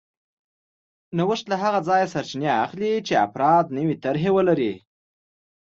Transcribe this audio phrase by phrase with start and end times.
[1.17, 4.73] نوښت له هغه ځایه سرچینه اخلي چې افراد نوې طرحې ولري